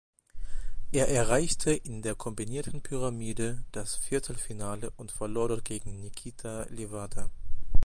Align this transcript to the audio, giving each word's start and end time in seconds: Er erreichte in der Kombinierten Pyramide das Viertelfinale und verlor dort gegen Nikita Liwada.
Er 0.91 1.09
erreichte 1.09 1.71
in 1.73 2.01
der 2.01 2.15
Kombinierten 2.15 2.81
Pyramide 2.81 3.63
das 3.71 3.95
Viertelfinale 3.97 4.89
und 4.97 5.11
verlor 5.11 5.49
dort 5.49 5.63
gegen 5.63 5.99
Nikita 5.99 6.65
Liwada. 6.71 7.29